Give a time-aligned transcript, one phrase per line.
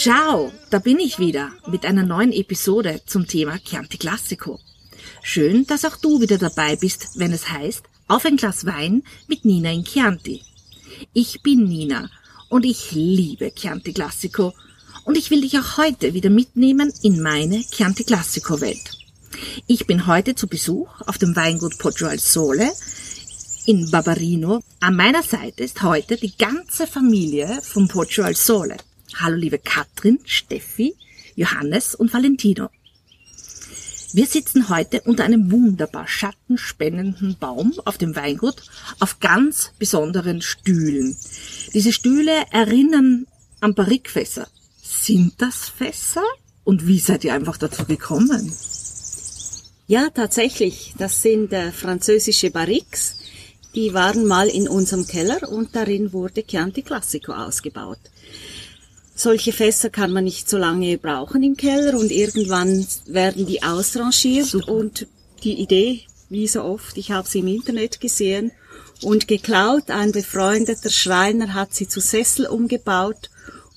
[0.00, 4.58] Ciao, da bin ich wieder mit einer neuen Episode zum Thema Chianti Classico.
[5.22, 9.44] Schön, dass auch du wieder dabei bist, wenn es heißt, auf ein Glas Wein mit
[9.44, 10.40] Nina in Chianti.
[11.12, 12.08] Ich bin Nina
[12.48, 14.54] und ich liebe Chianti Classico
[15.04, 18.96] und ich will dich auch heute wieder mitnehmen in meine Chianti Classico Welt.
[19.66, 22.72] Ich bin heute zu Besuch auf dem Weingut Poggio al Sole
[23.66, 24.62] in Barbarino.
[24.80, 28.78] An meiner Seite ist heute die ganze Familie von Poggio al Sole.
[29.16, 30.94] Hallo liebe Katrin, Steffi,
[31.34, 32.68] Johannes und Valentino.
[34.12, 38.62] Wir sitzen heute unter einem wunderbar schattenspendenden Baum auf dem Weingut
[38.98, 41.16] auf ganz besonderen Stühlen.
[41.74, 43.26] Diese Stühle erinnern
[43.60, 44.48] an Barrikfässer.
[44.82, 46.24] Sind das Fässer?
[46.64, 48.52] Und wie seid ihr einfach dazu gekommen?
[49.86, 50.94] Ja, tatsächlich.
[50.98, 53.16] Das sind äh, französische Barriques.
[53.74, 57.98] Die waren mal in unserem Keller und darin wurde Chianti Classico ausgebaut.
[59.22, 64.46] Solche Fässer kann man nicht so lange brauchen im Keller und irgendwann werden die ausrangiert
[64.46, 64.72] Super.
[64.72, 65.08] und
[65.44, 68.50] die Idee, wie so oft, ich habe sie im Internet gesehen
[69.02, 69.90] und geklaut.
[69.90, 73.28] Ein befreundeter Schreiner hat sie zu Sessel umgebaut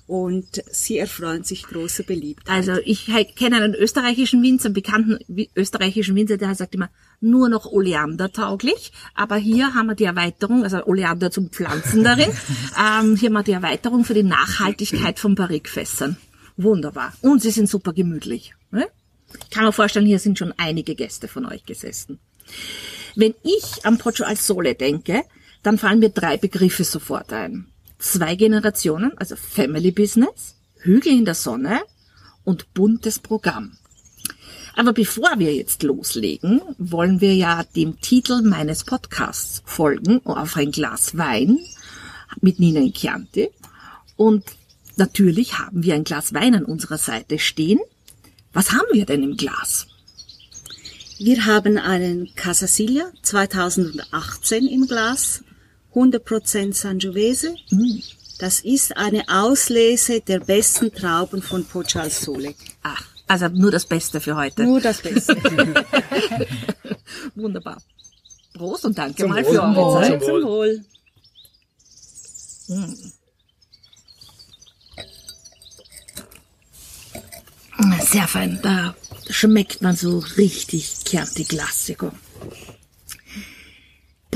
[0.08, 2.56] und sie erfreuen sich großer Beliebtheit.
[2.56, 5.20] Also ich kenne einen österreichischen Winzer, einen bekannten
[5.56, 6.90] österreichischen Winzer, der sagt immer,
[7.22, 12.30] nur noch Oleander tauglich, aber hier haben wir die Erweiterung, also Oleander zum Pflanzen darin,
[12.78, 16.18] ähm, hier haben wir die Erweiterung für die Nachhaltigkeit von Barrikfässern.
[16.58, 17.14] Wunderbar.
[17.22, 18.54] Und sie sind super gemütlich.
[18.72, 18.88] Ne?
[19.42, 22.20] Ich kann mir vorstellen, hier sind schon einige Gäste von euch gesessen.
[23.16, 25.24] Wenn ich am Poggio al Sole denke,
[25.64, 27.72] dann fallen mir drei Begriffe sofort ein
[28.03, 31.81] zwei Generationen, also Family Business, Hügel in der Sonne
[32.44, 33.78] und buntes Programm.
[34.75, 40.72] Aber bevor wir jetzt loslegen, wollen wir ja dem Titel meines Podcasts folgen, auf ein
[40.72, 41.59] Glas Wein
[42.42, 43.50] mit Nina in Chianti.
[44.16, 44.44] Und
[44.97, 47.80] natürlich haben wir ein Glas Wein an unserer Seite stehen.
[48.52, 49.88] Was haben wir denn im Glas?
[51.19, 55.44] Wir haben einen Casasilia 2018 im Glas
[55.94, 57.56] 100% Sangiovese.
[57.70, 58.00] Mm.
[58.40, 62.56] Das ist eine Auslese der besten Trauben von Pochal Sole.
[62.81, 64.64] Ach, also nur das Beste für heute.
[64.64, 65.36] Nur das Beste.
[67.36, 67.81] Wunderbar.
[68.54, 69.54] Prost und danke Zum mal Wohl.
[69.54, 70.24] für eure Zeit.
[70.24, 70.86] Zum Wohl.
[72.68, 72.94] Mm.
[78.12, 78.60] Sehr fein.
[78.62, 78.96] Da
[79.30, 82.12] schmeckt man so richtig Chianti Classico.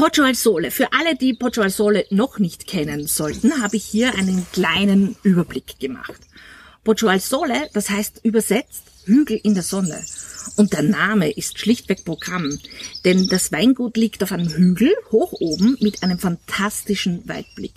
[0.07, 0.71] Poggio al Sole.
[0.71, 5.17] Für alle, die Poggio al Sole noch nicht kennen sollten, habe ich hier einen kleinen
[5.21, 6.21] Überblick gemacht.
[6.85, 10.01] Poggio al Sole, das heißt übersetzt Hügel in der Sonne.
[10.55, 12.57] Und der Name ist schlichtweg Programm,
[13.03, 17.73] denn das Weingut liegt auf einem Hügel hoch oben mit einem fantastischen Weitblick.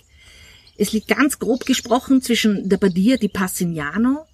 [0.77, 4.25] Es liegt ganz grob gesprochen zwischen der Badia di Passignano,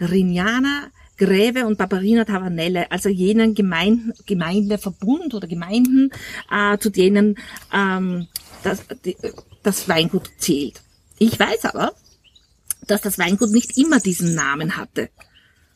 [0.00, 6.10] Rignana, Greve und Barbarina Tavanelle, also jenen Gemeinden, Gemeindeverbund oder Gemeinden,
[6.50, 7.36] äh, zu denen
[7.72, 8.28] ähm,
[8.62, 9.16] das, die,
[9.62, 10.82] das Weingut zählt.
[11.18, 11.92] Ich weiß aber,
[12.86, 15.10] dass das Weingut nicht immer diesen Namen hatte.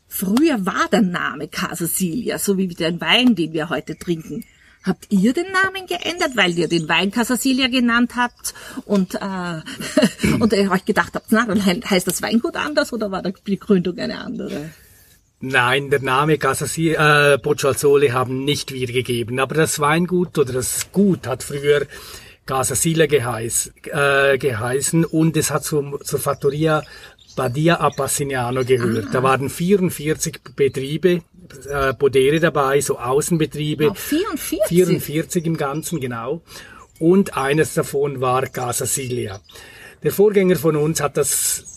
[0.09, 4.45] Früher war der Name Casa Silja, so wie den Wein, den wir heute trinken.
[4.83, 8.55] Habt ihr den Namen geändert, weil ihr den Wein Casasilia genannt habt
[8.85, 9.61] und, äh,
[10.41, 13.99] und ihr euch gedacht habt, na, dann heißt das Weingut anders oder war die Gründung
[13.99, 14.71] eine andere?
[15.41, 20.91] Nein, der Name Casasi, äh, Boccialzole haben nicht wir gegeben, aber das Weingut oder das
[20.93, 21.87] Gut hat früher
[22.47, 26.83] Casasile geheiß, äh, geheißen und es hat zum, zur Fattoria
[27.35, 29.09] Badia Appassignano gehört.
[29.09, 29.13] Ah.
[29.13, 31.21] Da waren 44 Betriebe,
[31.69, 33.91] äh, Podere dabei, so Außenbetriebe.
[33.91, 34.69] Oh, 44?
[34.69, 36.41] 44 im Ganzen, genau.
[36.99, 39.41] Und eines davon war Casa Silia.
[40.03, 41.76] Der Vorgänger von uns hat das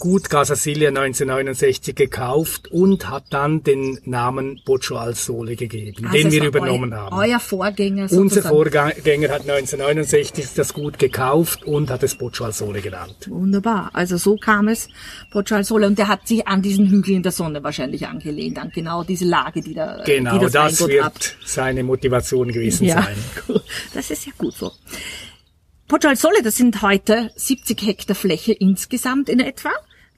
[0.00, 6.16] Gut Casa Silja 1969 gekauft und hat dann den Namen Boccio al Sole gegeben, also
[6.16, 7.16] den wir übernommen eu, haben.
[7.16, 8.22] Euer Vorgänger sozusagen.
[8.22, 13.28] Unser Vorgänger hat 1969 das Gut gekauft und hat es Boccio al Sole genannt.
[13.28, 13.90] Wunderbar.
[13.92, 14.88] Also so kam es
[15.30, 18.58] Boccio al Sole und der hat sich an diesen Hügel in der Sonne wahrscheinlich angelehnt,
[18.58, 21.36] an genau diese Lage, die da Genau, die das, das wird hat.
[21.44, 23.16] seine Motivation gewesen ja, sein.
[23.92, 24.72] Das ist ja gut so.
[25.88, 29.70] Poggio al Sole, das sind heute 70 Hektar Fläche insgesamt in etwa.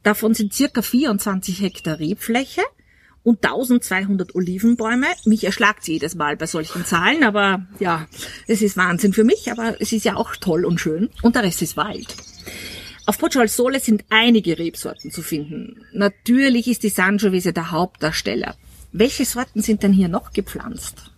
[0.03, 2.63] Davon sind circa 24 Hektar Rebfläche
[3.23, 5.07] und 1200 Olivenbäume.
[5.25, 8.09] Mich erschlagt jedes Mal bei solchen Zahlen, aber ja,
[8.47, 11.11] es ist Wahnsinn für mich, aber es ist ja auch toll und schön.
[11.23, 12.17] Und der Rest ist Wald.
[13.07, 15.85] Auf Poggio al Sole sind einige Rebsorten zu finden.
[15.93, 18.55] Natürlich ist die Sangiovese der Hauptdarsteller.
[18.93, 21.11] Welche Sorten sind denn hier noch gepflanzt?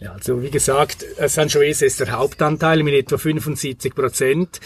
[0.00, 4.60] Ja, also wie gesagt, äh, Sangiovese ist der Hauptanteil mit etwa 75 Prozent.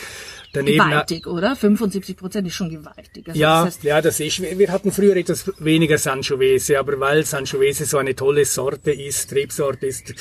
[0.53, 1.55] Daneben, gewaltig, oder?
[1.55, 3.29] 75 Prozent ist schon gewaltig.
[3.29, 4.41] Also ja, das heißt, ja, das ist.
[4.41, 9.87] Wir hatten früher etwas weniger Sangiovese, aber weil Sangiovese so eine tolle Sorte ist, Rebsorte
[9.87, 10.15] ist,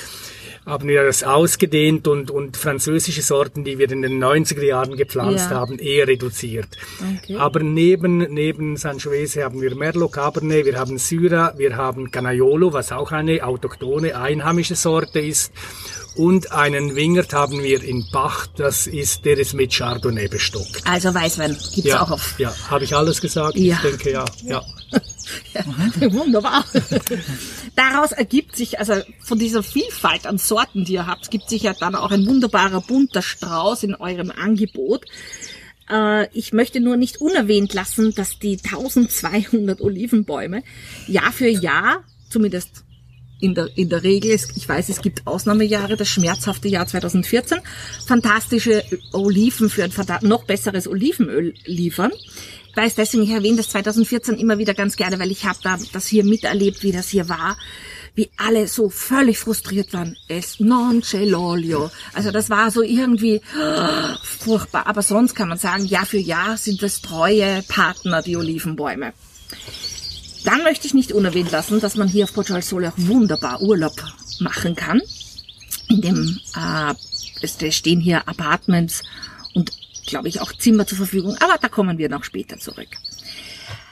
[0.67, 5.49] haben wir das ausgedehnt und, und französische Sorten, die wir in den 90er Jahren gepflanzt
[5.49, 5.55] ja.
[5.55, 6.67] haben, eher reduziert.
[6.99, 7.37] Okay.
[7.37, 12.91] Aber neben, neben Sangiovese haben wir Merlot Cabernet, wir haben Syrah, wir haben Canaiolo, was
[12.91, 15.53] auch eine autochtone, einheimische Sorte ist.
[16.15, 20.81] Und einen Wingert haben wir in Bach, das ist, der ist mit Chardonnay bestockt.
[20.85, 22.39] Also Weißwein gibt's ja, auch auf.
[22.39, 23.57] Ja, habe ich alles gesagt?
[23.57, 23.75] Ja.
[23.75, 24.25] Ich denke ja.
[24.43, 24.63] ja.
[25.53, 26.65] ja wunderbar.
[27.75, 31.73] Daraus ergibt sich, also von dieser Vielfalt an Sorten, die ihr habt, gibt sich ja
[31.73, 35.05] dann auch ein wunderbarer bunter Strauß in eurem Angebot.
[35.89, 40.63] Äh, ich möchte nur nicht unerwähnt lassen, dass die 1200 Olivenbäume
[41.07, 42.83] Jahr für Jahr, zumindest
[43.39, 47.59] in der, in der Regel, ich weiß, es gibt Ausnahmejahre, das schmerzhafte Jahr 2014,
[48.05, 49.91] fantastische Oliven für ein
[50.21, 52.11] noch besseres Olivenöl liefern.
[52.69, 55.77] Ich weiß deswegen, ich erwähne das 2014 immer wieder ganz gerne, weil ich habe da
[55.93, 57.57] das hier miterlebt, wie das hier war,
[58.13, 60.17] wie alle so völlig frustriert waren.
[60.27, 61.91] Es non c'è l'olio.
[62.13, 64.87] Also das war so irgendwie oh, furchtbar.
[64.87, 69.13] Aber sonst kann man sagen, Jahr für Jahr sind das treue Partner, die Olivenbäume.
[70.47, 74.01] Dann möchte ich nicht unerwähnt lassen, dass man hier auf Porto Sole auch wunderbar Urlaub
[74.39, 75.01] machen kann.
[75.89, 76.93] In dem äh,
[77.41, 79.03] es stehen hier Apartments
[79.53, 79.73] und
[80.05, 82.87] glaube ich auch Zimmer zur Verfügung, aber da kommen wir noch später zurück.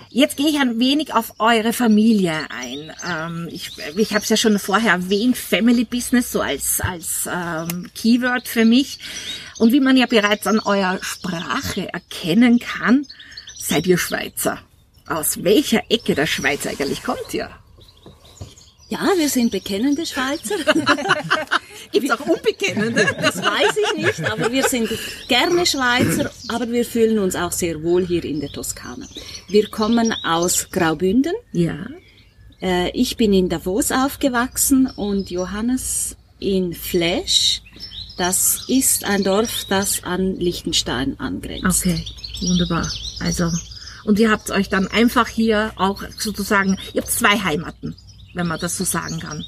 [0.09, 2.93] Jetzt gehe ich ein wenig auf eure Familie ein.
[3.05, 7.89] Ähm, ich ich habe es ja schon vorher erwähnt, Family Business so als als ähm,
[7.93, 8.99] Keyword für mich.
[9.57, 13.05] Und wie man ja bereits an eurer Sprache erkennen kann,
[13.57, 14.61] seid ihr Schweizer.
[15.07, 17.49] Aus welcher Ecke der Schweiz eigentlich kommt ihr?
[18.89, 20.55] Ja, wir sind bekennende Schweizer.
[21.91, 23.05] Gibt es auch Unbekennende?
[23.19, 24.89] Das weiß ich nicht, aber wir sind
[25.27, 29.07] gerne Schweizer, aber wir fühlen uns auch sehr wohl hier in der Toskana.
[29.47, 31.33] Wir kommen aus Graubünden.
[31.51, 31.87] Ja.
[32.61, 37.61] Äh, ich bin in Davos aufgewachsen und Johannes in Fläsch.
[38.17, 41.85] Das ist ein Dorf, das an Liechtenstein angrenzt.
[41.85, 42.05] Okay,
[42.41, 42.89] wunderbar.
[43.19, 43.51] Also
[44.05, 47.95] und ihr habt euch dann einfach hier auch sozusagen, ihr habt zwei Heimaten,
[48.33, 49.43] wenn man das so sagen kann.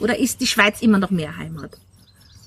[0.00, 1.72] Oder ist die Schweiz immer noch mehr Heimat?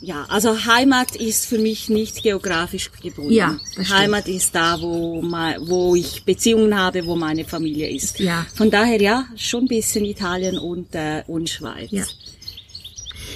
[0.02, 3.32] Ja, also Heimat ist für mich nicht geografisch gebunden.
[3.32, 3.58] Ja,
[3.90, 8.20] Heimat ist da, wo, wo ich Beziehungen habe, wo meine Familie ist.
[8.20, 8.46] Ja.
[8.54, 11.90] Von daher ja, schon ein bisschen Italien und, äh, und Schweiz.
[11.92, 12.04] Ja.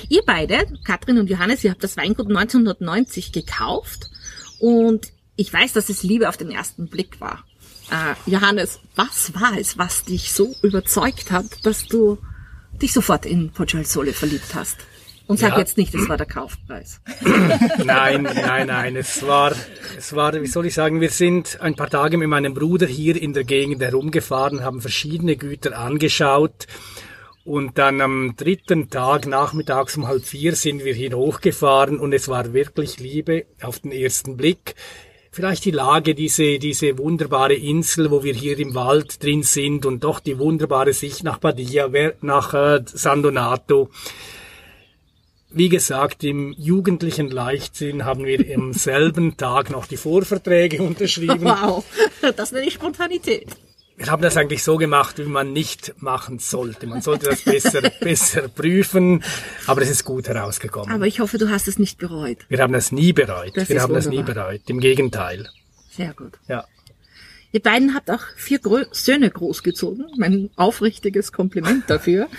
[0.10, 4.10] Ihr beide, Katrin und Johannes, ihr habt das Weingut 1990 gekauft
[4.60, 7.46] und ich weiß, dass es Liebe auf den ersten Blick war.
[7.91, 12.18] Äh, Johannes, was war es, was dich so überzeugt hat, dass du
[12.81, 14.77] dich sofort in Poggial Sole verliebt hast?
[15.30, 15.59] Und sag ja.
[15.59, 17.01] jetzt nicht, es war der Kaufpreis.
[17.83, 18.95] nein, nein, nein.
[18.95, 19.53] Es war,
[19.95, 23.15] es war, wie soll ich sagen, wir sind ein paar Tage mit meinem Bruder hier
[23.15, 26.65] in der Gegend herumgefahren, haben verschiedene Güter angeschaut.
[27.45, 32.28] Und dann am dritten Tag, nachmittags um halb vier, sind wir hier hochgefahren und es
[32.28, 34.73] war wirklich Liebe auf den ersten Blick
[35.31, 40.04] vielleicht die Lage, diese, diese wunderbare Insel, wo wir hier im Wald drin sind und
[40.04, 41.90] doch die wunderbare Sicht nach Badia,
[42.21, 43.90] nach äh, San Donato.
[45.52, 51.44] Wie gesagt, im jugendlichen Leichtsinn haben wir am selben Tag noch die Vorverträge unterschrieben.
[51.44, 51.83] Wow,
[52.36, 53.48] das nenne ich Spontanität
[53.99, 56.87] wir haben das eigentlich so gemacht, wie man nicht machen sollte.
[56.87, 59.23] Man sollte das besser, besser prüfen,
[59.68, 60.94] aber es ist gut herausgekommen.
[60.94, 62.37] Aber ich hoffe, du hast es nicht bereut.
[62.47, 63.51] Wir haben das nie bereut.
[63.56, 63.95] Das wir haben wunderbar.
[63.95, 64.61] das nie bereut.
[64.68, 65.49] Im Gegenteil.
[65.91, 66.39] Sehr gut.
[66.47, 66.65] Ja.
[67.51, 70.06] Ihr beiden habt auch vier Gro Söhne großgezogen.
[70.18, 72.29] Mein aufrichtiges Kompliment dafür.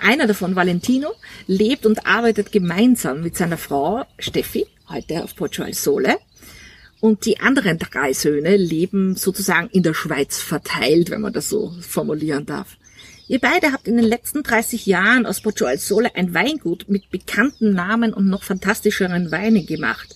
[0.00, 1.12] Einer davon, Valentino,
[1.46, 6.16] lebt und arbeitet gemeinsam mit seiner Frau Steffi, heute auf Portugal Sole.
[7.04, 11.74] Und die anderen drei Söhne leben sozusagen in der Schweiz verteilt, wenn man das so
[11.82, 12.78] formulieren darf.
[13.28, 17.10] Ihr beide habt in den letzten 30 Jahren aus Poggio al Sole ein Weingut mit
[17.10, 20.14] bekannten Namen und noch fantastischeren Weinen gemacht.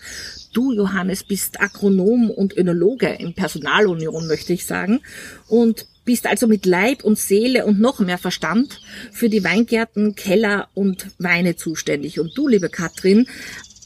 [0.55, 5.01] Du, Johannes, bist Agronom und Önologe in Personalunion, möchte ich sagen,
[5.47, 8.81] und bist also mit Leib und Seele und noch mehr Verstand
[9.13, 12.19] für die Weingärten, Keller und Weine zuständig.
[12.19, 13.27] Und du, liebe Katrin,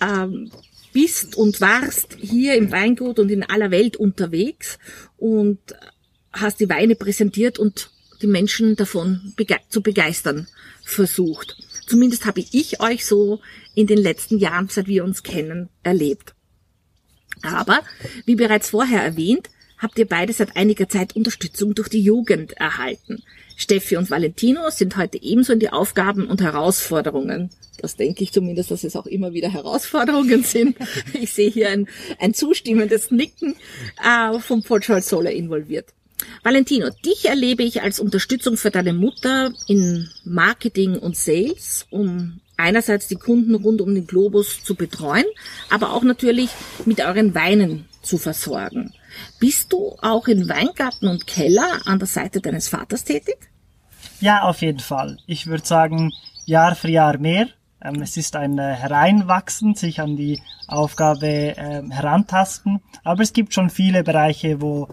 [0.01, 0.53] ähm,
[0.93, 4.79] bist und warst hier im Weingut und in aller Welt unterwegs
[5.17, 5.59] und
[6.33, 7.91] hast die Weine präsentiert und
[8.23, 10.47] die Menschen davon bege zu begeistern
[10.85, 11.57] versucht.
[11.87, 13.41] Zumindest habe ich euch so
[13.75, 16.35] in den letzten Jahren, seit wir uns kennen, erlebt.
[17.43, 17.81] Aber,
[18.25, 23.23] wie bereits vorher erwähnt, habt ihr beide seit einiger Zeit Unterstützung durch die Jugend erhalten.
[23.57, 27.51] Steffi und Valentino sind heute ebenso in die Aufgaben und Herausforderungen.
[27.79, 30.77] Das denke ich zumindest, dass es auch immer wieder Herausforderungen sind.
[31.15, 33.57] Ich sehe hier ein, ein zustimmendes Nicken
[34.03, 35.93] äh, vom Paul Solar involviert.
[36.43, 43.09] Valentino, dich erlebe ich als Unterstützung für deine Mutter in Marketing und Sales, um einerseits
[43.09, 45.25] die Kunden rund um den Globus zu betreuen,
[45.69, 46.51] aber auch natürlich
[46.85, 48.93] mit euren Weinen zu versorgen.
[49.39, 53.51] Bist du auch in Weingarten und Keller an der Seite deines Vaters tätig?
[54.21, 55.19] Ja, auf jeden Fall.
[55.27, 56.13] Ich würde sagen,
[56.45, 57.49] Jahr für Jahr mehr.
[57.83, 62.81] Ähm, es ist ein äh, Hereinwachsen, sich an die Aufgabe äh, herantasten.
[63.05, 64.89] Aber es gibt schon viele Bereiche, wo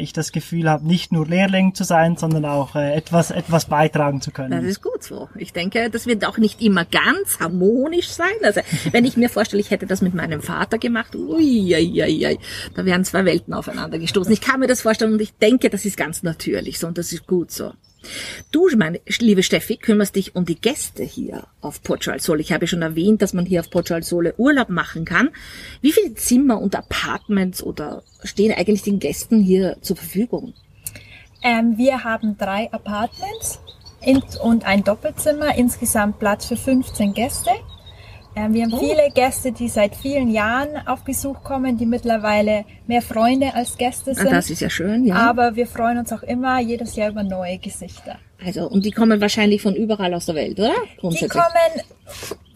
[0.00, 4.20] ich das Gefühl habe, nicht nur Lehrling zu sein, sondern auch äh, etwas, etwas beitragen
[4.20, 4.50] zu können.
[4.50, 5.28] Das ist gut so.
[5.34, 8.32] Ich denke, das wird auch nicht immer ganz harmonisch sein.
[8.42, 8.60] Also
[8.92, 12.38] wenn ich mir vorstelle, ich hätte das mit meinem Vater gemacht, ui, ui, ui,
[12.74, 14.32] da wären zwei Welten aufeinander gestoßen.
[14.32, 17.12] Ich kann mir das vorstellen und ich denke, das ist ganz natürlich so und das
[17.12, 17.72] ist gut so.
[18.50, 22.40] Du, meine liebe Steffi, kümmerst dich um die Gäste hier auf Portugal Sole.
[22.40, 25.30] Ich habe schon erwähnt, dass man hier auf Portugal Sole Urlaub machen kann.
[25.80, 30.54] Wie viele Zimmer und Apartments oder stehen eigentlich den Gästen hier zur Verfügung?
[31.42, 33.60] Ähm, wir haben drei Apartments
[34.42, 37.50] und ein Doppelzimmer, insgesamt Platz für 15 Gäste.
[38.34, 38.78] Ähm, wir haben oh.
[38.78, 44.14] viele Gäste, die seit vielen Jahren auf Besuch kommen, die mittlerweile mehr Freunde als Gäste
[44.14, 44.28] sind.
[44.28, 45.16] Ah, das ist ja schön, ja.
[45.16, 48.18] Aber wir freuen uns auch immer jedes Jahr über neue Gesichter.
[48.44, 50.72] Also, und die kommen wahrscheinlich von überall aus der Welt, oder?
[51.02, 51.82] Die kommen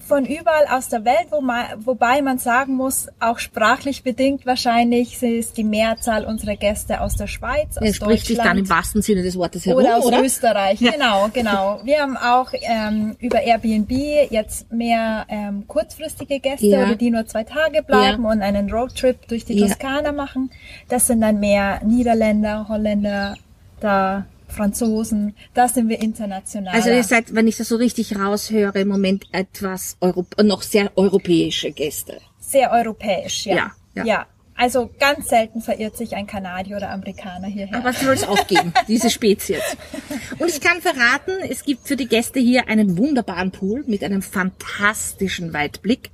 [0.07, 5.23] von überall aus der Welt, wo man, wobei man sagen muss, auch sprachlich bedingt wahrscheinlich
[5.23, 9.03] ist die Mehrzahl unserer Gäste aus der Schweiz, aus er spricht sich dann im wahrsten
[9.03, 10.23] Sinne des Wortes herum, oder aus oder?
[10.23, 10.81] Österreich.
[10.81, 10.93] Ja.
[10.93, 11.81] Genau, genau.
[11.85, 13.91] Wir haben auch ähm, über Airbnb
[14.31, 16.95] jetzt mehr ähm, kurzfristige Gäste, ja.
[16.95, 18.31] die nur zwei Tage bleiben ja.
[18.31, 20.51] und einen Roadtrip durch die Toskana machen.
[20.89, 23.35] Das sind dann mehr Niederländer, Holländer,
[23.81, 26.75] da Franzosen, da sind wir international.
[26.75, 30.97] Also ihr seid, wenn ich das so richtig raushöre, im Moment etwas Europ noch sehr
[30.97, 32.21] europäische Gäste.
[32.41, 33.57] Sehr europäisch, ja.
[33.57, 34.05] Ja, ja.
[34.05, 34.27] ja.
[34.59, 37.77] Also ganz selten verirrt sich ein Kanadier oder Amerikaner hierher.
[37.77, 39.61] Aber es soll es auch geben, diese Spezies.
[40.39, 44.23] Und ich kann verraten, es gibt für die Gäste hier einen wunderbaren Pool mit einem
[44.23, 46.11] fantastischen Weitblick.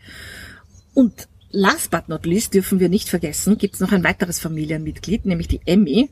[0.92, 5.24] Und last but not least dürfen wir nicht vergessen, gibt es noch ein weiteres Familienmitglied,
[5.24, 6.10] nämlich die Emmy.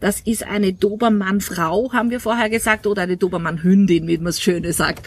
[0.00, 4.72] Das ist eine Dobermann-Frau, haben wir vorher gesagt, oder eine Dobermann-Hündin, wie man es schöne
[4.72, 5.06] sagt.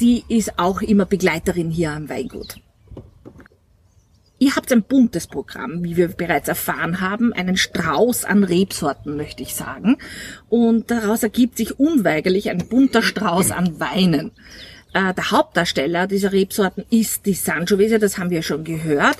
[0.00, 2.60] Die ist auch immer Begleiterin hier am Weingut.
[4.38, 9.42] Ihr habt ein buntes Programm, wie wir bereits erfahren haben, einen Strauß an Rebsorten, möchte
[9.42, 9.96] ich sagen.
[10.50, 14.32] Und daraus ergibt sich unweigerlich ein bunter Strauß an Weinen.
[14.92, 19.16] Äh, der Hauptdarsteller dieser Rebsorten ist die Sangiovese, das haben wir schon gehört.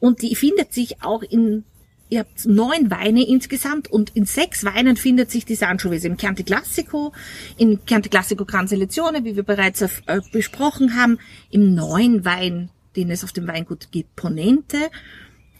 [0.00, 1.64] Und die findet sich auch in
[2.08, 6.44] ihr habt neun Weine insgesamt und in sechs Weinen findet sich die Sangiovese im Chianti
[6.44, 7.12] Classico,
[7.56, 11.18] im Chianti Classico Gran Selezione, wie wir bereits äh, besprochen haben,
[11.50, 14.90] im neuen Wein, den es auf dem Weingut gibt, Ponente,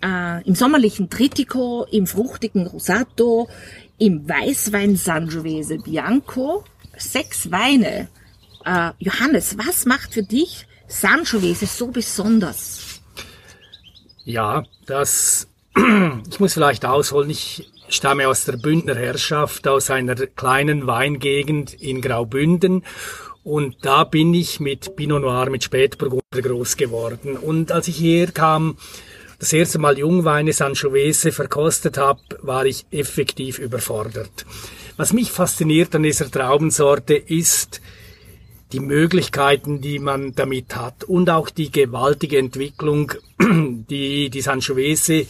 [0.02, 3.48] äh, im sommerlichen Tritico, im fruchtigen Rosato,
[3.98, 6.64] im Weißwein Sangiovese Bianco.
[6.96, 8.08] Sechs Weine.
[8.64, 13.00] Äh, Johannes, was macht für dich Sangiovese so besonders?
[14.24, 15.48] Ja, das
[16.30, 22.00] ich muss vielleicht ausholen, ich stamme aus der Bündner Herrschaft, aus einer kleinen Weingegend in
[22.00, 22.82] Graubünden.
[23.44, 27.36] Und da bin ich mit Pinot Noir, mit Spätburgunder groß geworden.
[27.36, 28.76] Und als ich hierher kam,
[29.38, 34.46] das erste Mal Jungweine Sangiovese verkostet habe, war ich effektiv überfordert.
[34.96, 37.82] Was mich fasziniert an dieser Traubensorte ist,
[38.72, 45.26] die Möglichkeiten, die man damit hat und auch die gewaltige Entwicklung, die die Sangiovese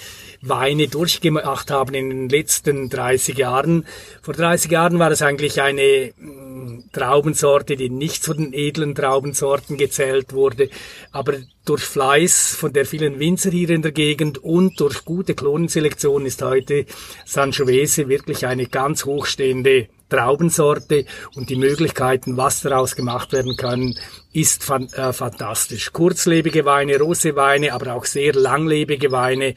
[0.49, 3.87] Weine durchgemacht haben in den letzten 30 Jahren.
[4.23, 9.77] Vor 30 Jahren war es eigentlich eine mm, Traubensorte, die nicht zu den edlen Traubensorten
[9.77, 10.71] gezählt wurde,
[11.13, 11.35] aber
[11.65, 16.43] durch Fleiß von der vielen Winzer hier in der Gegend und durch gute Klonenselektion ist
[16.43, 16.87] heute
[17.25, 23.99] Sangiovese wirklich eine ganz hochstehende Traubensorte und die Möglichkeiten, was daraus gemacht werden kann,
[24.33, 25.93] ist fan äh, fantastisch.
[25.93, 29.55] Kurzlebige Weine, Roseweine, aber auch sehr langlebige Weine,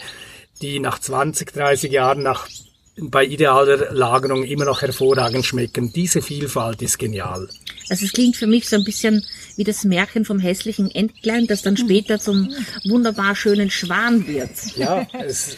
[0.61, 2.47] die nach 20, 30 Jahren nach
[3.01, 5.93] bei idealer Lagerung immer noch hervorragend schmecken.
[5.93, 7.49] Diese Vielfalt ist genial.
[7.89, 9.25] Also es klingt für mich so ein bisschen
[9.55, 12.53] wie das Märchen vom hässlichen Entlein, das dann später zum
[12.85, 14.51] wunderbar schönen Schwan wird.
[14.75, 15.57] Ja, es,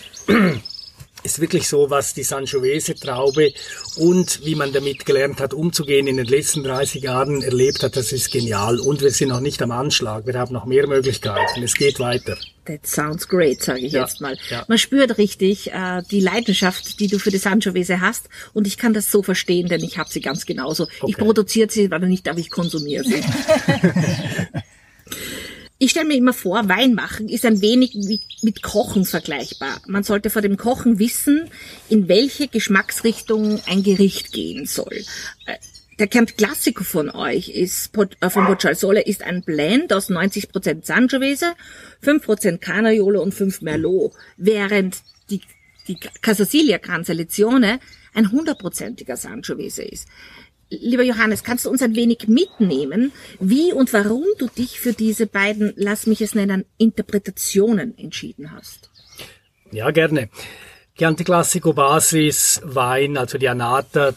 [1.24, 3.54] ist wirklich so, was die Sangiovese-Traube
[3.98, 8.12] und wie man damit gelernt hat, umzugehen in den letzten 30 Jahren erlebt hat, das
[8.12, 8.80] ist genial.
[8.80, 10.26] Und wir sind noch nicht am Anschlag.
[10.26, 11.64] Wir haben noch mehr Möglichkeiten.
[11.64, 12.38] Es geht weiter.
[12.66, 14.38] That sounds great, sage ich ja, jetzt mal.
[14.50, 14.66] Ja.
[14.68, 18.30] Man spürt richtig äh, die Leidenschaft, die du für die Sangiovese hast.
[18.54, 20.84] Und ich kann das so verstehen, denn ich habe sie ganz genauso.
[20.84, 21.06] Okay.
[21.08, 23.22] Ich produziere sie, aber nicht, aber ich konsumiere sie.
[25.84, 29.82] Ich stelle mir immer vor, Wein machen ist ein wenig mit Kochen vergleichbar.
[29.88, 31.50] Man sollte vor dem Kochen wissen,
[31.90, 35.04] in welche Geschmacksrichtung ein Gericht gehen soll.
[35.48, 35.56] Äh,
[35.98, 41.54] der Camp Classico von euch ist, äh, von Sole ist ein Blend aus 90% Sangiovese,
[42.04, 44.98] 5% Canaiolo und 5 Merlot, während
[45.32, 45.42] die,
[45.88, 47.80] die Casasilia Canzelezione
[48.14, 50.08] ein hundertprozentiger Sangiovese ist.
[50.72, 53.12] Lieber Johannes, kannst du uns ein wenig mitnehmen,
[53.42, 58.90] wie und warum du dich für diese beiden, lass mich es nennen, Interpretationen entschieden hast?
[59.72, 60.30] Ja, gerne.
[60.98, 64.14] Chianti Classico Basis Wein, also die Anata,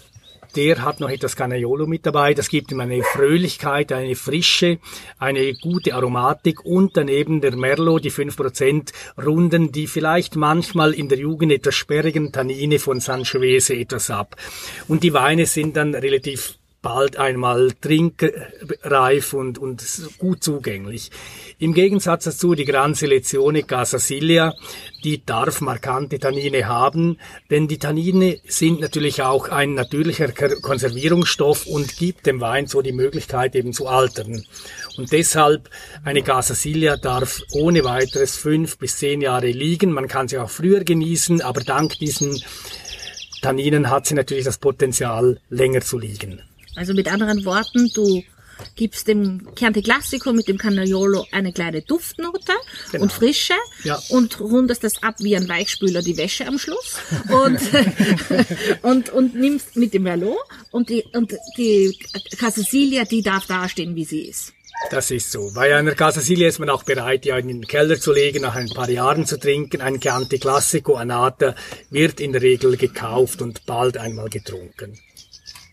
[0.57, 2.35] der hat noch etwas Canaiolo mit dabei.
[2.35, 4.79] Das gibt ihm eine Fröhlichkeit, eine Frische,
[5.19, 8.93] eine gute Aromatik und daneben der Merlot, die 5%
[9.25, 14.37] Runden, die vielleicht manchmal in der Jugend etwas sperrigen Tannine von Sangiovese etwas ab.
[14.89, 19.83] Und die Weine sind dann relativ bald einmal trinkreif und, und
[20.19, 21.11] gut zugänglich.
[21.59, 24.55] Im Gegensatz dazu die Gran Selezione Casasilia,
[25.03, 27.19] die darf markante Tannine haben,
[27.51, 32.93] denn die Tannine sind natürlich auch ein natürlicher Konservierungsstoff und gibt dem Wein so die
[32.93, 34.45] Möglichkeit eben zu altern.
[34.99, 35.71] Und deshalb
[36.05, 39.91] eine Casasilia darf ohne weiteres fünf bis zehn Jahre liegen.
[39.91, 42.43] Man kann sie auch früher genießen, aber dank diesen
[43.41, 46.43] Tanninen hat sie natürlich das Potenzial, länger zu liegen.
[46.77, 48.23] Also mit anderen Worten, du
[48.77, 52.53] gibst dem Chianti Classico mit dem Canaiolo eine kleine Duftnote
[52.91, 53.05] genau.
[53.05, 53.55] und Frische
[53.85, 54.01] ja.
[54.11, 56.97] und rundest das ab wie ein Weichspüler die Wäsche am Schluss
[57.31, 57.61] und,
[58.83, 60.39] und, und nimmst mit dem Merlot
[60.71, 61.97] und die, und die
[62.39, 64.53] Casasilia, die darf dastehen, wie sie ist.
[64.91, 65.53] Das ist so.
[65.55, 68.69] Bei einer Casasilia ist man auch bereit, die in den Keller zu legen, nach ein
[68.69, 69.81] paar Jahren zu trinken.
[69.81, 71.55] Ein Chianti Classico Anata
[71.91, 74.99] wird in der Regel gekauft und bald einmal getrunken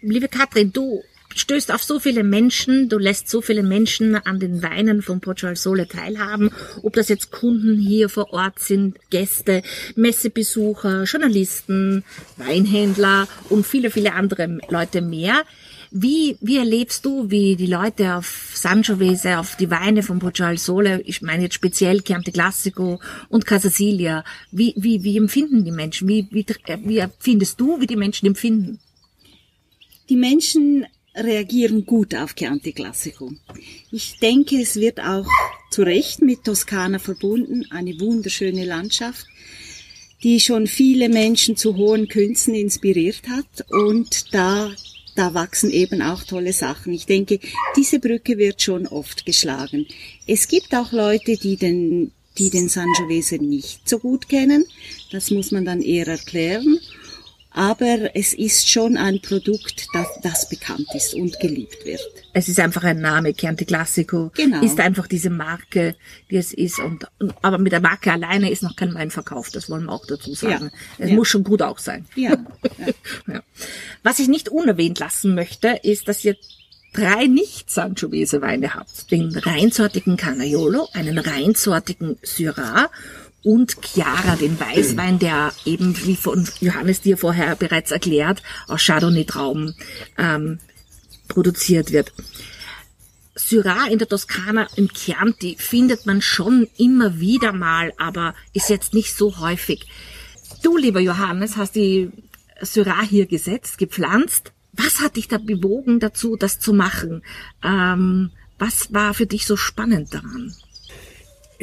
[0.02, 4.62] liebe Katrin, du stößt auf so viele Menschen, du lässt so viele Menschen an den
[4.62, 6.52] Weinen von Poggio Sole teilhaben,
[6.84, 9.64] ob das jetzt Kunden hier vor Ort sind, Gäste,
[9.96, 12.04] Messebesucher, Journalisten,
[12.36, 15.44] Weinhändler und viele, viele andere Leute mehr.
[15.94, 21.02] Wie, wie erlebst du, wie die Leute auf Sangiovese, auf die Weine von Poggio Sole,
[21.06, 26.08] ich meine jetzt speziell Chianti Classico und Casasilia, wie, wie, wie empfinden die Menschen?
[26.08, 26.46] Wie, wie,
[26.86, 28.80] wie findest du, wie die Menschen empfinden?
[30.12, 33.32] Die Menschen reagieren gut auf Chianti Classico.
[33.94, 35.26] Ich denke, es wird auch
[35.70, 39.26] zu Recht mit Toskana verbunden, eine wunderschöne Landschaft,
[40.22, 44.70] die schon viele Menschen zu hohen Künsten inspiriert hat und da
[45.16, 46.92] da wachsen eben auch tolle Sachen.
[46.92, 47.40] Ich denke,
[47.78, 49.88] diese Brücke wird schon oft geschlagen.
[50.28, 54.66] Es gibt auch Leute, die den, die den Sangiovese nicht so gut kennen.
[55.14, 56.80] Das muss man dann eher erklären
[57.54, 62.02] aber es ist schon ein Produkt, das, das bekannt ist und geliebt wird.
[62.34, 64.32] Es ist einfach ein Name, Chianti Classico.
[64.36, 64.62] Genau.
[64.62, 65.96] Ist einfach diese Marke,
[66.30, 66.80] die es ist.
[66.80, 67.06] Und,
[67.42, 70.34] aber mit der Marke alleine ist noch kein Wein verkauft, das wollen wir auch dazu
[70.34, 70.72] sagen.
[70.98, 71.06] Ja.
[71.06, 71.16] Es ja.
[71.16, 72.06] muss schon gut auch sein.
[72.16, 72.38] Ja.
[73.28, 73.42] ja.
[74.04, 76.36] Was ich nicht unerwähnt lassen möchte, ist, dass ihr
[76.94, 79.12] drei Nicht-Sangiovese-Weine habt.
[79.12, 82.92] Den reinsortigen Canaiolo, einen reinsortigen Syrah
[83.44, 89.76] und Chiara, den Weißwein, der eben, wie von Johannes dir vorher bereits erklärt, aus Chardonnay-Trauben
[90.18, 90.60] ähm,
[91.28, 92.14] produziert wird.
[93.36, 98.94] Syrah in der Toskana im Chianti findet man schon immer wieder mal, aber ist jetzt
[98.94, 99.88] nicht so häufig.
[100.62, 102.12] Du, lieber Johannes, hast die
[102.62, 104.52] Syrah hier gesetzt, gepflanzt.
[104.74, 107.24] Was hat dich da bewogen dazu, das zu machen?
[107.64, 110.54] Ähm, was war für dich so spannend daran?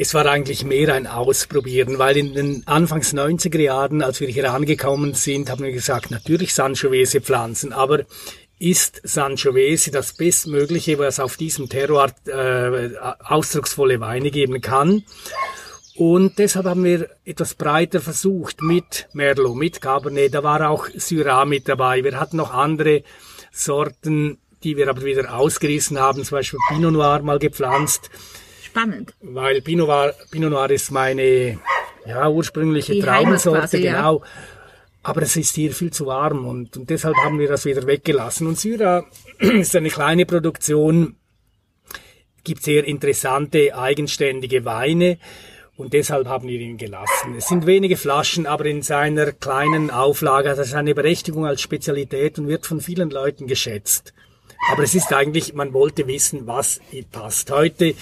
[0.01, 4.53] Es war eigentlich mehr ein Ausprobieren, weil in den Anfangs 90er Jahren, als wir hier
[4.53, 8.05] angekommen sind, haben wir gesagt, natürlich Sangiovese pflanzen, aber
[8.59, 12.91] ist Sangiovese das Bestmögliche, was auf diesem Terroir äh,
[13.25, 15.03] ausdrucksvolle Weine geben kann?
[15.95, 20.33] Und deshalb haben wir etwas breiter versucht mit Merlot, mit Cabernet.
[20.33, 22.05] Da war auch Syrah mit dabei.
[22.05, 23.03] Wir hatten noch andere
[23.51, 28.09] Sorten, die wir aber wieder ausgerissen haben, zum Beispiel Pinot Noir mal gepflanzt.
[28.69, 29.13] Spannend.
[29.21, 31.59] Weil Pinot Noir, Pinot Noir ist meine
[32.05, 34.19] ja, ursprüngliche Die Traubensorte, quasi, genau.
[34.19, 34.25] Ja.
[35.01, 38.47] Aber es ist hier viel zu warm und, und deshalb haben wir das wieder weggelassen.
[38.47, 39.05] Und Syrah
[39.39, 41.15] ist eine kleine Produktion,
[42.43, 45.17] gibt sehr interessante, eigenständige Weine.
[45.77, 47.35] Und deshalb haben wir ihn gelassen.
[47.37, 52.37] Es sind wenige Flaschen, aber in seiner kleinen Auflage hat er seine Berechtigung als Spezialität
[52.37, 54.13] und wird von vielen Leuten geschätzt.
[54.73, 57.49] Aber es ist eigentlich, man wollte wissen, was passt.
[57.49, 57.95] Heute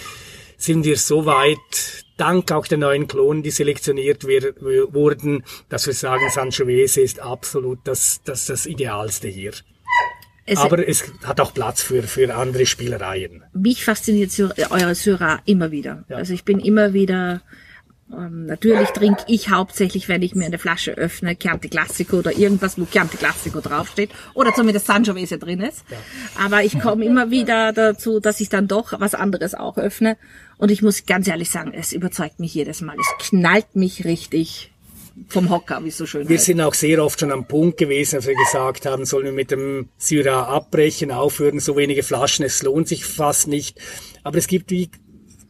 [0.57, 6.29] sind wir so weit, dank auch der neuen Klonen, die selektioniert wurden, dass wir sagen,
[6.29, 9.53] Sangiovese ist absolut das, das, das Idealste hier.
[10.45, 13.43] Es Aber es hat auch Platz für, für andere Spielereien.
[13.53, 14.31] Mich fasziniert
[14.69, 16.05] euer Syrah immer wieder.
[16.07, 16.17] Ja.
[16.17, 17.41] Also ich bin immer wieder
[18.11, 22.79] ähm, natürlich trinke ich hauptsächlich, wenn ich mir eine Flasche öffne, Chianti Classico oder irgendwas,
[22.79, 24.11] wo Chianti Classico draufsteht.
[24.33, 25.83] Oder zumindest Sangiovese drin ist.
[25.89, 25.97] Ja.
[26.45, 30.17] Aber ich komme immer wieder dazu, dass ich dann doch was anderes auch öffne.
[30.57, 32.95] Und ich muss ganz ehrlich sagen, es überzeugt mich jedes Mal.
[32.99, 34.71] Es knallt mich richtig
[35.27, 36.45] vom Hocker, wie es so schön Wir heißt.
[36.45, 39.51] sind auch sehr oft schon am Punkt gewesen, als wir gesagt haben, sollen wir mit
[39.51, 43.79] dem Syrah abbrechen, aufhören, so wenige Flaschen, es lohnt sich fast nicht.
[44.23, 44.89] Aber es gibt, wie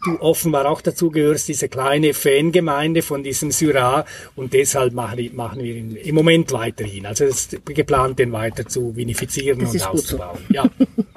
[0.07, 5.63] du offenbar auch dazu gehörst, diese kleine Fangemeinde von diesem Syrah und deshalb machen, machen
[5.63, 7.05] wir ihn im Moment weiterhin.
[7.05, 10.39] Also es ist geplant, den weiter zu vinifizieren das und auszubauen.
[10.47, 10.53] So.
[10.53, 10.65] Ja.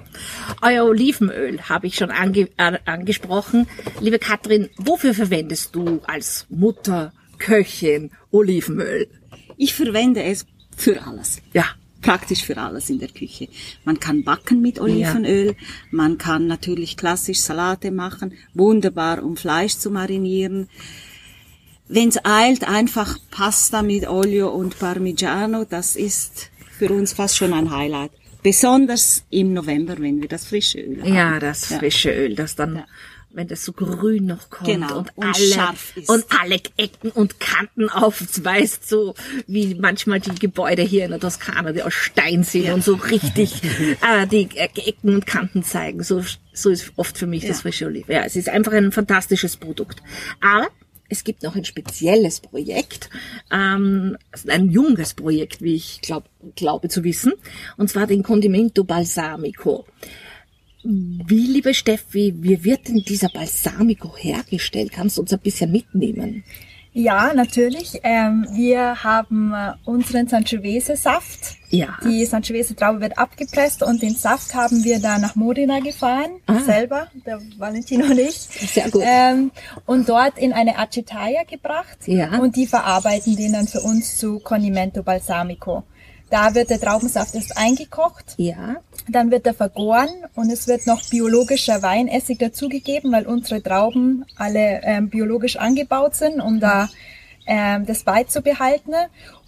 [0.63, 3.67] Euer Olivenöl habe ich schon ange äh, angesprochen.
[4.01, 9.09] Liebe Katrin, wofür verwendest du als Mutter, Köchin Olivenöl?
[9.57, 11.41] Ich verwende es für alles.
[11.53, 11.65] Ja
[12.01, 13.49] praktisch für alles in der Küche.
[13.85, 15.55] Man kann backen mit Olivenöl, ja.
[15.91, 20.69] man kann natürlich klassisch Salate machen, wunderbar, um Fleisch zu marinieren.
[21.89, 27.71] Wenn's eilt, einfach Pasta mit Olio und Parmigiano, das ist für uns fast schon ein
[27.71, 28.13] Highlight.
[28.43, 31.15] Besonders im November, wenn wir das frische Öl haben.
[31.15, 32.87] Ja, das frische Öl, das dann ja
[33.33, 35.75] wenn das so grün noch kommt genau, und, und alle
[36.09, 39.15] und alle Ecken und Kanten aufweist, so
[39.47, 42.75] wie manchmal die Gebäude hier in der Toskana, die aus Stein sind ja.
[42.75, 43.63] und so richtig
[44.01, 46.03] äh, die Ecken und Kanten zeigen.
[46.03, 47.51] So, so ist oft für mich ja.
[47.51, 48.13] das frische Olive.
[48.13, 50.03] Ja, es ist einfach ein fantastisches Produkt.
[50.41, 50.69] Aber
[51.09, 53.11] es gibt noch ein spezielles Projekt,
[53.53, 54.17] ähm,
[54.49, 57.33] ein junges Projekt, wie ich glaub, glaube zu wissen,
[57.77, 59.87] und zwar den Condimento Balsamico.
[60.83, 64.93] Wie, liebe Steffi, wie wird denn dieser Balsamico hergestellt?
[64.93, 66.45] Kannst du uns ein bisschen mitnehmen?
[66.93, 68.01] Ja, natürlich.
[68.03, 71.57] Ähm, wir haben äh, unseren Sangiovese-Saft.
[71.69, 71.99] Ja.
[72.03, 76.59] Die Sangiovese-Traube wird abgepresst und den Saft haben wir da nach Modena gefahren, ah.
[76.59, 78.35] selber, der Valentino und ich.
[78.35, 79.05] Sehr gut.
[79.07, 79.53] Ähm,
[79.87, 81.99] und dort in eine Acetaia gebracht.
[82.07, 82.41] Ja.
[82.41, 85.85] Und die verarbeiten den dann für uns zu Condimento Balsamico.
[86.31, 88.35] Da wird der Traubensaft erst eingekocht.
[88.37, 88.77] Ja.
[89.09, 94.81] Dann wird er vergoren und es wird noch biologischer Weinessig dazugegeben, weil unsere Trauben alle
[94.85, 96.89] ähm, biologisch angebaut sind, um da
[97.47, 98.95] ähm, das beizubehalten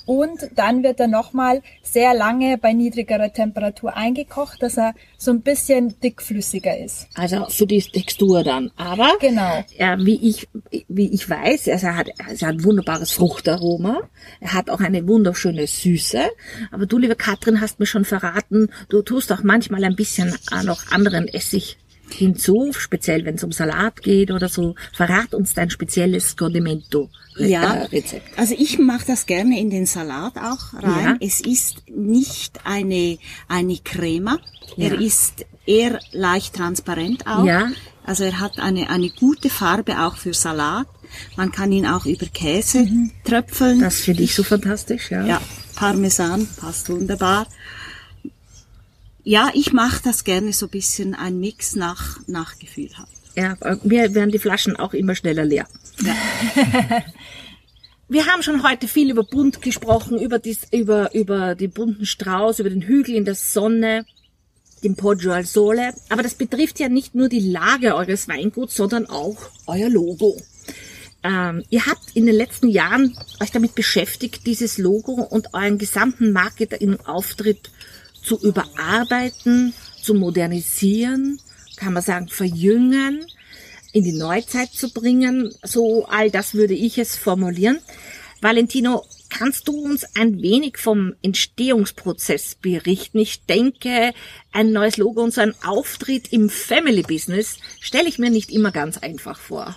[0.06, 5.42] und dann wird er nochmal sehr lange bei niedrigerer Temperatur eingekocht, dass er so ein
[5.42, 7.08] bisschen dickflüssiger ist.
[7.14, 8.70] Also für die Textur dann.
[8.76, 9.64] Aber genau.
[9.76, 10.48] äh, wie ich
[10.88, 14.00] wie ich weiß, also er hat also er hat ein wunderbares Fruchtaroma.
[14.40, 16.22] Er hat auch eine wunderschöne Süße.
[16.70, 20.64] Aber du, liebe Katrin, hast mir schon verraten, du tust auch manchmal ein bisschen äh,
[20.64, 21.78] noch anderen Essig
[22.12, 24.74] hinzu, speziell wenn es um Salat geht oder so.
[24.92, 27.10] Verrat uns dein spezielles Condimento.
[27.36, 28.38] Ja, Rezept.
[28.38, 31.18] also ich mache das gerne in den Salat auch rein.
[31.20, 31.26] Ja.
[31.26, 34.38] Es ist nicht eine eine Crema.
[34.76, 34.90] Ja.
[34.90, 37.44] Er ist eher leicht transparent auch.
[37.44, 37.70] Ja.
[38.04, 40.86] Also er hat eine eine gute Farbe auch für Salat.
[41.36, 43.10] Man kann ihn auch über Käse mhm.
[43.24, 43.80] tröpfeln.
[43.80, 45.24] Das finde ich so fantastisch, ja.
[45.24, 45.40] Ja,
[45.74, 47.46] Parmesan passt wunderbar.
[49.24, 53.10] Ja, ich mache das gerne so ein bisschen ein Mix nach, nach Gefühl haben.
[53.34, 55.66] Ja, mir werden die Flaschen auch immer schneller leer.
[56.02, 56.14] Ja.
[58.08, 62.58] Wir haben schon heute viel über bunt gesprochen, über, dies, über, über den bunten Strauß,
[62.58, 64.04] über den Hügel in der Sonne,
[64.84, 65.94] den Poggio al Sole.
[66.10, 70.36] Aber das betrifft ja nicht nur die Lage eures Weinguts, sondern auch euer Logo.
[71.22, 76.32] Ähm, ihr habt in den letzten Jahren euch damit beschäftigt, dieses Logo und euren gesamten
[76.32, 77.70] Marketing-Auftritt
[78.22, 81.40] zu überarbeiten, zu modernisieren,
[81.76, 83.26] kann man sagen, verjüngen,
[83.92, 85.54] in die Neuzeit zu bringen.
[85.62, 87.78] So all das würde ich es formulieren.
[88.40, 93.18] Valentino, kannst du uns ein wenig vom Entstehungsprozess berichten?
[93.18, 94.12] Ich denke,
[94.52, 98.72] ein neues Logo und so ein Auftritt im Family Business stelle ich mir nicht immer
[98.72, 99.76] ganz einfach vor.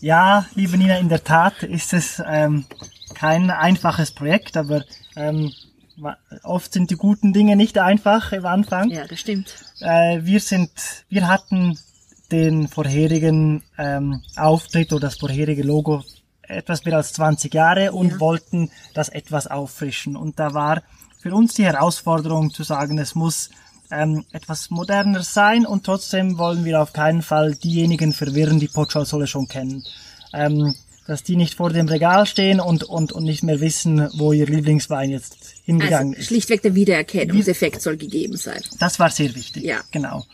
[0.00, 2.66] Ja, liebe Nina, in der Tat ist es ähm,
[3.14, 4.84] kein einfaches Projekt, aber
[5.16, 5.52] ähm,
[6.42, 8.90] oft sind die guten Dinge nicht einfach im Anfang.
[8.90, 9.54] Ja, das stimmt.
[9.80, 10.70] Äh, wir sind,
[11.08, 11.78] wir hatten
[12.30, 16.02] den vorherigen ähm, Auftritt oder das vorherige Logo
[16.42, 18.20] etwas mehr als 20 Jahre und ja.
[18.20, 20.16] wollten das etwas auffrischen.
[20.16, 20.82] Und da war
[21.18, 23.50] für uns die Herausforderung zu sagen, es muss
[23.90, 29.04] ähm, etwas moderner sein und trotzdem wollen wir auf keinen Fall diejenigen verwirren, die Pocho
[29.04, 29.84] Sole schon kennen.
[30.32, 30.74] Ähm,
[31.06, 34.46] dass die nicht vor dem Regal stehen und, und, und nicht mehr wissen, wo ihr
[34.46, 36.26] Lieblingswein jetzt hingegangen also, ist.
[36.26, 38.60] Schlichtweg der Wiedererkennungseffekt soll gegeben sein.
[38.78, 39.64] Das war sehr wichtig.
[39.64, 39.80] Ja.
[39.92, 40.24] Genau.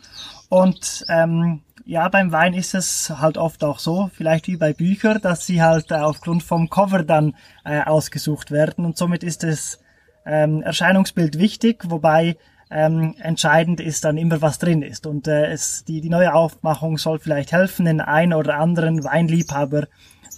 [0.48, 5.20] Und ähm, ja, beim Wein ist es halt oft auch so, vielleicht wie bei Büchern,
[5.20, 9.80] dass sie halt äh, aufgrund vom Cover dann äh, ausgesucht werden und somit ist das
[10.24, 12.36] ähm, Erscheinungsbild wichtig, wobei
[12.70, 15.06] ähm, entscheidend ist dann immer, was drin ist.
[15.06, 19.88] Und äh, es, die, die neue Aufmachung soll vielleicht helfen, den ein oder anderen Weinliebhaber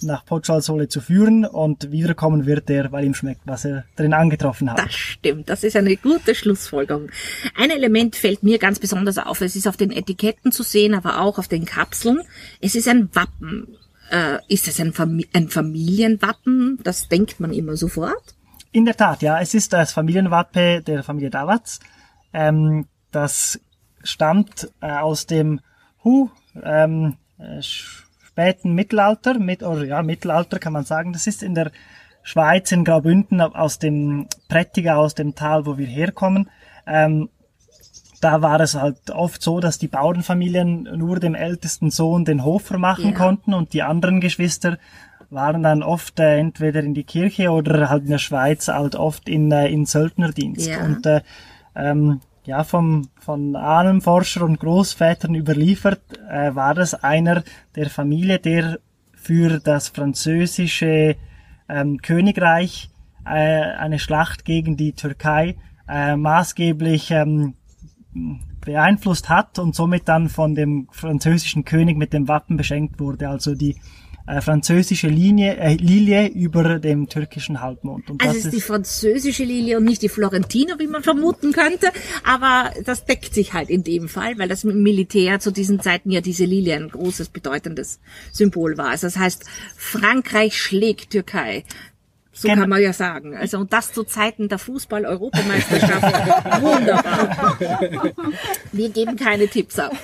[0.03, 4.71] nach Potschalsole zu führen und wiederkommen wird er, weil ihm schmeckt, was er drin angetroffen
[4.71, 4.79] hat.
[4.79, 7.09] Das stimmt, das ist eine gute Schlussfolgerung.
[7.55, 9.41] Ein Element fällt mir ganz besonders auf.
[9.41, 12.21] Es ist auf den Etiketten zu sehen, aber auch auf den Kapseln.
[12.61, 13.77] Es ist ein Wappen.
[14.11, 16.79] Äh, ist es ein, Fam ein Familienwappen?
[16.83, 18.35] Das denkt man immer sofort.
[18.71, 19.39] In der Tat, ja.
[19.39, 21.79] Es ist das Familienwappe der Familie Davatz.
[22.33, 23.59] Ähm, das
[24.03, 25.61] stammt äh, aus dem
[26.03, 26.29] Hu,
[26.61, 27.61] ähm, äh,
[28.35, 31.13] späten Mittelalter, mit, oder ja, Mittelalter kann man sagen.
[31.13, 31.71] Das ist in der
[32.21, 36.49] Schweiz, in Graubünden, aus dem Prättiger, aus dem Tal, wo wir herkommen.
[36.85, 37.29] Ähm,
[38.19, 42.63] da war es halt oft so, dass die Bauernfamilien nur dem ältesten Sohn den Hof
[42.63, 43.17] vermachen ja.
[43.17, 44.79] konnten und die anderen Geschwister
[45.29, 49.29] waren dann oft äh, entweder in die Kirche oder halt in der Schweiz halt oft
[49.29, 50.67] in, äh, in Söldnerdienst.
[50.67, 50.83] Ja.
[50.83, 51.21] Und äh,
[51.73, 57.43] ähm, ja, vom, von Ahnenforscher und Großvätern überliefert, äh, war das einer
[57.75, 58.79] der Familie, der
[59.13, 61.15] für das französische
[61.67, 62.89] ähm, Königreich
[63.25, 65.55] äh, eine Schlacht gegen die Türkei
[65.87, 67.55] äh, maßgeblich ähm,
[68.61, 73.29] beeinflusst hat und somit dann von dem französischen König mit dem Wappen beschenkt wurde.
[73.29, 73.77] Also die
[74.27, 78.09] äh, französische Linie, äh, Lilie über dem türkischen Halbmond.
[78.09, 81.91] Und also es ist die französische Lilie und nicht die Florentiner, wie man vermuten könnte,
[82.23, 86.21] aber das deckt sich halt in dem Fall, weil das Militär zu diesen Zeiten ja
[86.21, 87.99] diese Lilie ein großes, bedeutendes
[88.31, 88.89] Symbol war.
[88.89, 91.63] Also das heißt, Frankreich schlägt Türkei.
[92.33, 92.61] So genau.
[92.61, 93.33] kann man ja sagen.
[93.33, 96.01] Also und das zu Zeiten der Fußball-Europameisterschaft.
[96.61, 97.57] Wunderbar.
[98.73, 99.95] Wir geben keine Tipps ab.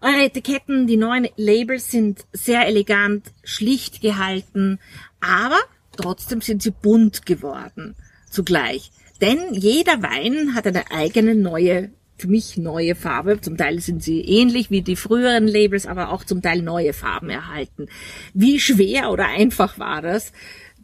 [0.00, 4.78] Eure Etiketten, die neuen Labels sind sehr elegant, schlicht gehalten,
[5.20, 5.58] aber
[5.96, 7.96] trotzdem sind sie bunt geworden
[8.30, 8.90] zugleich.
[9.20, 13.40] Denn jeder Wein hat eine eigene neue, für mich neue Farbe.
[13.40, 17.30] Zum Teil sind sie ähnlich wie die früheren Labels, aber auch zum Teil neue Farben
[17.30, 17.88] erhalten.
[18.34, 20.32] Wie schwer oder einfach war das?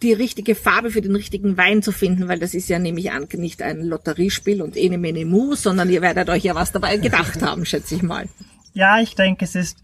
[0.03, 3.62] die richtige Farbe für den richtigen Wein zu finden, weil das ist ja nämlich nicht
[3.62, 7.64] ein Lotteriespiel und ene mene mu, sondern ihr werdet euch ja was dabei gedacht haben,
[7.64, 8.29] schätze ich mal.
[8.74, 9.78] Ja, ich denke, es ist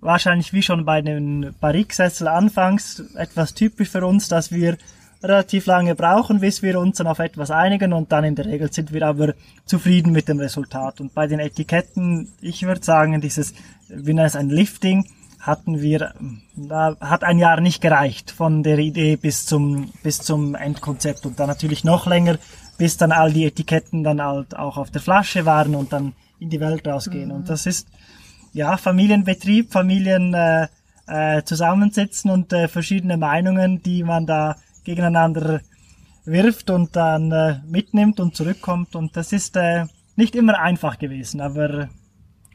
[0.00, 4.76] wahrscheinlich wie schon bei den Barrique-Sessel anfangs etwas typisch für uns, dass wir
[5.22, 8.70] relativ lange brauchen, bis wir uns dann auf etwas einigen und dann in der Regel
[8.70, 9.32] sind wir aber
[9.64, 11.00] zufrieden mit dem Resultat.
[11.00, 13.54] Und bei den Etiketten, ich würde sagen, dieses,
[13.88, 15.06] wie nennt es ein Lifting,
[15.40, 16.12] hatten wir,
[16.56, 21.40] da hat ein Jahr nicht gereicht von der Idee bis zum, bis zum Endkonzept und
[21.40, 22.36] dann natürlich noch länger,
[22.76, 26.50] bis dann all die Etiketten dann halt auch auf der Flasche waren und dann in
[26.50, 27.30] die Welt rausgehen.
[27.30, 27.34] Mhm.
[27.34, 27.88] Und das ist,
[28.52, 30.68] ja, Familienbetrieb, Familien äh,
[31.06, 35.60] äh, zusammensitzen und äh, verschiedene Meinungen, die man da gegeneinander
[36.24, 38.96] wirft und dann äh, mitnimmt und zurückkommt.
[38.96, 39.84] Und das ist äh,
[40.16, 41.88] nicht immer einfach gewesen, aber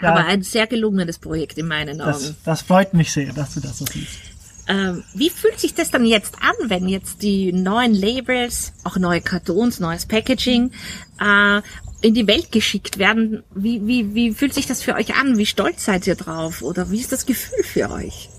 [0.01, 2.11] ja, aber ein sehr gelungenes Projekt in meinen Augen.
[2.11, 4.19] Das, das freut mich sehr, dass du das so siehst.
[4.67, 9.21] Ähm, wie fühlt sich das dann jetzt an, wenn jetzt die neuen Labels, auch neue
[9.21, 10.71] Kartons, neues Packaging
[11.19, 11.61] äh,
[12.01, 13.43] in die Welt geschickt werden.
[13.53, 15.37] Wie, wie, wie fühlt sich das für euch an?
[15.37, 16.61] Wie stolz seid ihr drauf?
[16.61, 18.29] Oder wie ist das Gefühl für euch?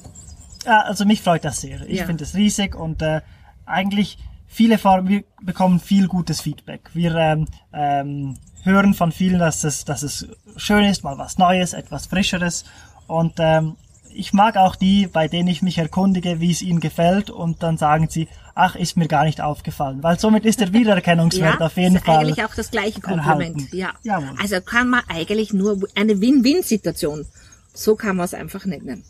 [0.65, 1.83] Ja, also mich freut das sehr.
[1.89, 2.07] Ich ja.
[2.07, 3.21] finde es riesig und äh,
[3.67, 6.91] eigentlich viele Farben, wir bekommen viel gutes Feedback.
[6.93, 11.73] Wir ähm, ähm, hören von vielen, dass es, dass es schön ist, mal was Neues,
[11.73, 12.65] etwas Frischeres.
[13.07, 13.77] Und ähm,
[14.15, 17.79] ich mag auch die, bei denen ich mich erkundige, wie es ihnen gefällt und dann
[17.79, 20.03] sagen sie, ach, ist mir gar nicht aufgefallen.
[20.03, 22.19] Weil somit ist der Wiedererkennungswert ja, auf jeden ist Fall.
[22.19, 23.73] eigentlich auch das gleiche Kompliment.
[23.73, 23.93] Ja.
[24.03, 24.37] Jawohl.
[24.41, 27.27] Also kann man eigentlich nur eine Win-Win-Situation.
[27.75, 29.05] So kann man es einfach nennen.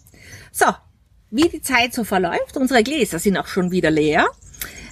[0.53, 0.67] So,
[1.31, 4.27] wie die Zeit so verläuft, unsere Gläser sind auch schon wieder leer.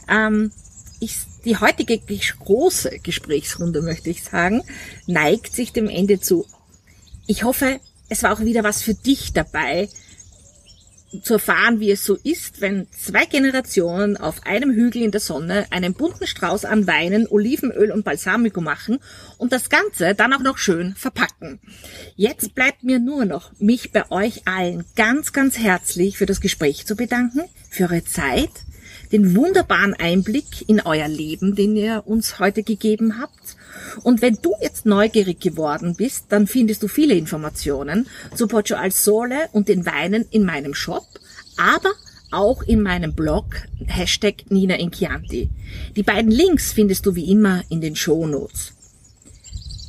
[0.08, 0.52] Ähm,
[1.00, 4.62] ich, die heutige große Gesprächsrunde, möchte ich sagen,
[5.06, 6.46] neigt sich dem Ende zu.
[7.26, 9.88] Ich hoffe, es war auch wieder was für dich dabei,
[11.22, 15.66] zu erfahren, wie es so ist, wenn zwei Generationen auf einem Hügel in der Sonne
[15.70, 18.98] einen bunten Strauß an Weinen, Olivenöl und Balsamico machen
[19.36, 21.58] und das Ganze dann auch noch schön verpacken.
[22.14, 26.86] Jetzt bleibt mir nur noch, mich bei euch allen ganz, ganz herzlich für das Gespräch
[26.86, 28.50] zu bedanken, für eure Zeit,
[29.10, 33.56] den wunderbaren Einblick in euer Leben, den ihr uns heute gegeben habt
[34.02, 38.90] und wenn du jetzt neugierig geworden bist, dann findest du viele Informationen zu Poggio al
[38.90, 41.06] Sole und den Weinen in meinem Shop,
[41.56, 41.92] aber
[42.30, 43.46] auch in meinem Blog
[43.86, 45.50] Hashtag Nina Inchianti.
[45.96, 48.72] Die beiden Links findest du wie immer in den Shownotes.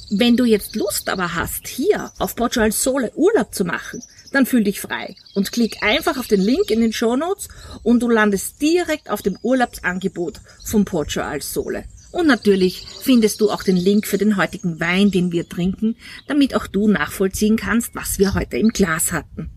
[0.09, 4.63] Wenn du jetzt Lust aber hast, hier auf Portugal Sole Urlaub zu machen, dann fühl
[4.63, 7.47] dich frei und klick einfach auf den Link in den Shownotes
[7.83, 11.85] und du landest direkt auf dem Urlaubsangebot von Portugal Sole.
[12.11, 15.95] Und natürlich findest du auch den Link für den heutigen Wein, den wir trinken,
[16.27, 19.49] damit auch du nachvollziehen kannst, was wir heute im Glas hatten.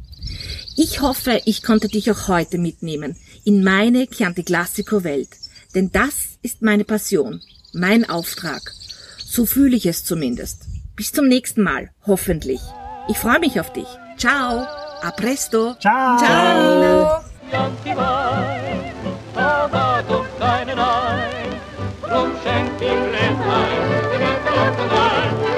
[0.77, 5.29] Ich hoffe, ich konnte dich auch heute mitnehmen in meine Chianti Classico Welt,
[5.75, 8.73] denn das ist meine Passion, mein Auftrag
[9.35, 10.67] so fühle ich es zumindest.
[10.95, 12.61] Bis zum nächsten Mal, hoffentlich.
[13.09, 13.89] Ich freue mich auf dich.
[14.17, 14.65] Ciao.
[15.03, 15.75] A presto.
[15.81, 16.17] Ciao.
[16.19, 17.25] Ciao.
[21.03, 21.24] Ciao
[22.15, 25.54] drum schenkt die Gläslein, die Gläslein,